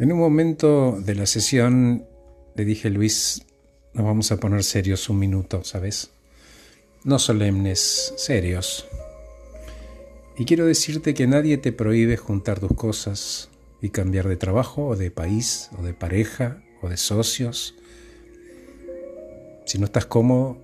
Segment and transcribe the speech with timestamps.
[0.00, 2.06] En un momento de la sesión
[2.54, 3.42] le dije, Luis,
[3.94, 6.12] nos vamos a poner serios un minuto, ¿sabes?
[7.02, 8.86] No solemnes, serios.
[10.36, 13.50] Y quiero decirte que nadie te prohíbe juntar tus cosas
[13.82, 17.74] y cambiar de trabajo o de país o de pareja o de socios.
[19.66, 20.58] Si no estás cómodo,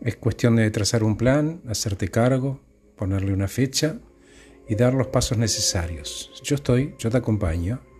[0.00, 2.58] es cuestión de trazar un plan, hacerte cargo,
[2.96, 4.00] ponerle una fecha
[4.68, 6.32] y dar los pasos necesarios.
[6.42, 7.91] Yo estoy, yo te acompaño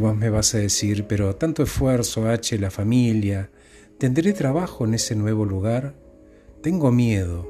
[0.00, 3.50] vos me vas a decir, pero tanto esfuerzo, H, la familia,
[3.98, 5.94] ¿tendré trabajo en ese nuevo lugar?
[6.62, 7.48] Tengo miedo.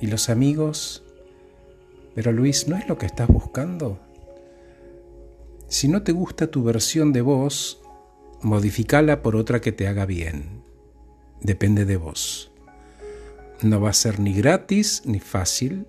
[0.00, 1.04] ¿Y los amigos?
[2.14, 3.98] Pero Luis, ¿no es lo que estás buscando?
[5.68, 7.82] Si no te gusta tu versión de vos,
[8.42, 10.62] modificala por otra que te haga bien.
[11.40, 12.50] Depende de vos.
[13.62, 15.86] No va a ser ni gratis ni fácil,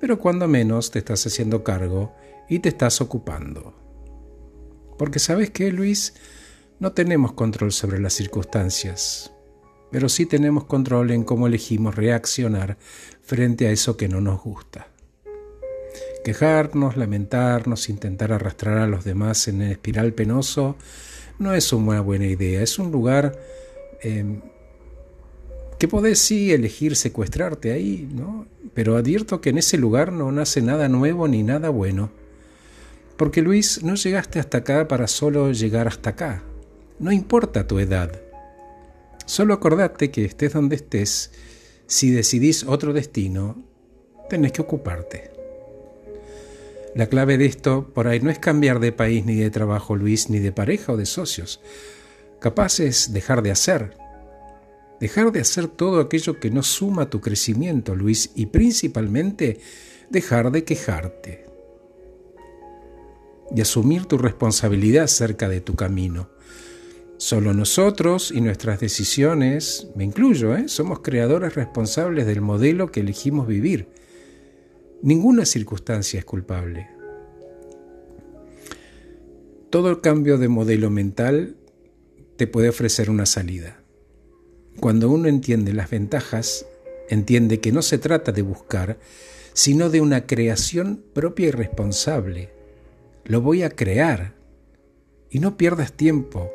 [0.00, 2.12] pero cuando menos te estás haciendo cargo
[2.48, 3.79] y te estás ocupando.
[5.00, 6.12] Porque sabes qué, Luis,
[6.78, 9.32] no tenemos control sobre las circunstancias,
[9.90, 12.76] pero sí tenemos control en cómo elegimos reaccionar
[13.22, 14.88] frente a eso que no nos gusta.
[16.22, 20.76] Quejarnos, lamentarnos, intentar arrastrar a los demás en el espiral penoso,
[21.38, 22.60] no es una buena idea.
[22.60, 23.40] Es un lugar
[24.02, 24.42] em,
[25.78, 28.44] que podés sí elegir secuestrarte ahí, ¿no?
[28.74, 32.19] Pero advierto que en ese lugar no nace nada nuevo ni nada bueno.
[33.20, 36.42] Porque Luis, no llegaste hasta acá para solo llegar hasta acá.
[36.98, 38.10] No importa tu edad.
[39.26, 41.30] Solo acordate que estés donde estés,
[41.86, 43.62] si decidís otro destino,
[44.30, 45.32] tenés que ocuparte.
[46.94, 50.30] La clave de esto por ahí no es cambiar de país ni de trabajo, Luis,
[50.30, 51.60] ni de pareja o de socios.
[52.40, 53.98] Capaz es dejar de hacer.
[54.98, 59.60] Dejar de hacer todo aquello que no suma tu crecimiento, Luis, y principalmente
[60.08, 61.49] dejar de quejarte
[63.54, 66.28] y asumir tu responsabilidad acerca de tu camino.
[67.16, 70.68] Solo nosotros y nuestras decisiones, me incluyo, ¿eh?
[70.68, 73.88] somos creadores responsables del modelo que elegimos vivir.
[75.02, 76.88] Ninguna circunstancia es culpable.
[79.68, 81.56] Todo el cambio de modelo mental
[82.36, 83.82] te puede ofrecer una salida.
[84.78, 86.64] Cuando uno entiende las ventajas,
[87.10, 88.98] entiende que no se trata de buscar,
[89.52, 92.59] sino de una creación propia y responsable
[93.30, 94.34] lo voy a crear.
[95.30, 96.50] Y no pierdas tiempo.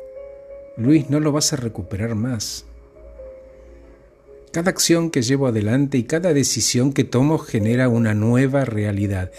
[0.76, 2.66] Luis, no lo vas a recuperar más.
[4.52, 9.32] Cada acción que llevo adelante y cada decisión que tomo genera una nueva realidad,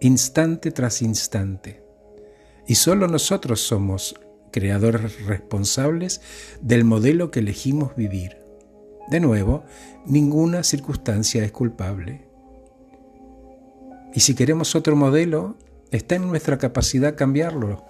[0.00, 1.84] instante tras instante.
[2.66, 4.16] Y solo nosotros somos
[4.50, 6.20] creadores responsables
[6.60, 8.38] del modelo que elegimos vivir.
[9.08, 9.62] De nuevo,
[10.04, 12.26] ninguna circunstancia es culpable.
[14.12, 15.54] Y si queremos otro modelo,
[15.94, 17.84] Está en nuestra capacidad cambiarlo.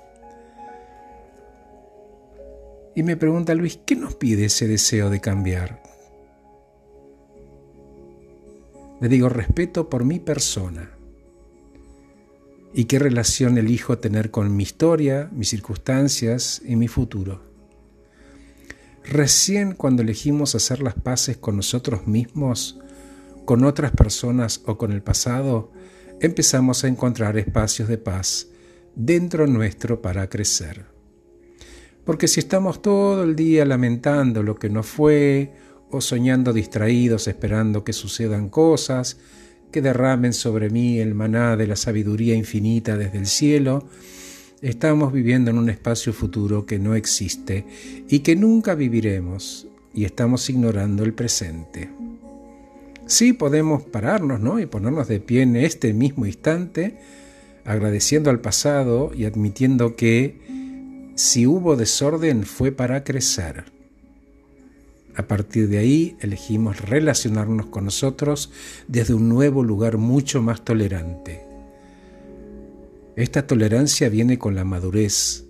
[2.95, 5.83] Y me pregunta Luis, ¿qué nos pide ese deseo de cambiar?
[9.01, 10.91] Le digo, respeto por mi persona.
[12.75, 17.41] ¿Y qué relación elijo tener con mi historia, mis circunstancias y mi futuro?
[19.03, 22.79] Recién cuando elegimos hacer las paces con nosotros mismos,
[23.47, 25.73] con otras personas o con el pasado,
[26.21, 28.49] empezamos a encontrar espacios de paz
[28.95, 30.85] dentro nuestro para crecer.
[32.05, 35.53] Porque si estamos todo el día lamentando lo que no fue
[35.91, 39.19] o soñando distraídos esperando que sucedan cosas,
[39.71, 43.89] que derramen sobre mí el maná de la sabiduría infinita desde el cielo,
[44.61, 47.67] estamos viviendo en un espacio futuro que no existe
[48.09, 51.91] y que nunca viviremos y estamos ignorando el presente.
[53.07, 54.59] Sí podemos pararnos ¿no?
[54.59, 56.99] y ponernos de pie en este mismo instante,
[57.65, 63.65] agradeciendo al pasado y admitiendo que si hubo desorden fue para crecer.
[65.17, 68.51] A partir de ahí elegimos relacionarnos con nosotros
[68.89, 71.45] desde un nuevo lugar mucho más tolerante.
[73.15, 75.45] Esta tolerancia viene con la madurez,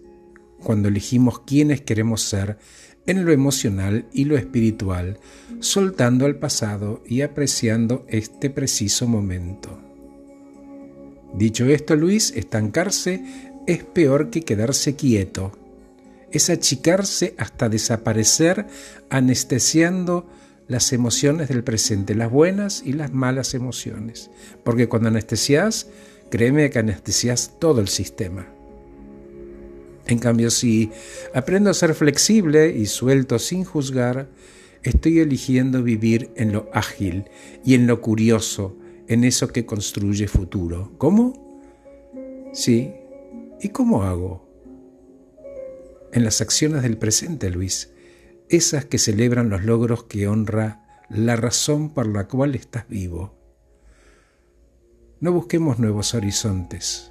[0.62, 2.58] cuando elegimos quiénes queremos ser
[3.06, 5.18] en lo emocional y lo espiritual,
[5.60, 9.78] soltando al pasado y apreciando este preciso momento.
[11.34, 13.24] Dicho esto, Luis, estancarse
[13.66, 15.52] es peor que quedarse quieto.
[16.30, 18.66] Es achicarse hasta desaparecer
[19.10, 20.26] anestesiando
[20.66, 24.30] las emociones del presente, las buenas y las malas emociones.
[24.64, 25.88] Porque cuando anestesias,
[26.30, 28.46] créeme que anestesias todo el sistema.
[30.06, 30.90] En cambio, si
[31.32, 34.28] aprendo a ser flexible y suelto sin juzgar,
[34.82, 37.24] estoy eligiendo vivir en lo ágil
[37.64, 38.76] y en lo curioso,
[39.08, 40.92] en eso que construye futuro.
[40.98, 41.42] ¿Cómo?
[42.52, 42.92] Sí,
[43.64, 44.46] ¿Y cómo hago?
[46.12, 47.94] En las acciones del presente, Luis,
[48.50, 53.34] esas que celebran los logros que honra la razón por la cual estás vivo.
[55.18, 57.10] No busquemos nuevos horizontes,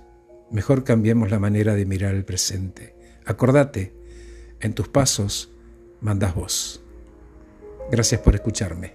[0.54, 2.96] mejor cambiemos la manera de mirar el presente.
[3.26, 3.94] Acordate,
[4.62, 5.52] en tus pasos
[6.00, 6.82] mandas vos.
[7.92, 8.94] Gracias por escucharme.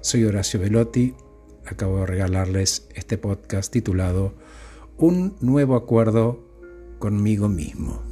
[0.00, 1.14] Soy Horacio Velotti,
[1.66, 4.34] acabo de regalarles este podcast titulado
[4.96, 6.42] Un nuevo acuerdo
[6.98, 8.02] conmigo mismo.